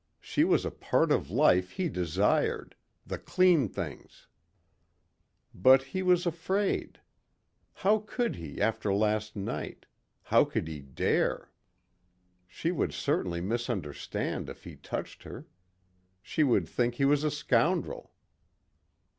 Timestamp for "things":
3.69-4.25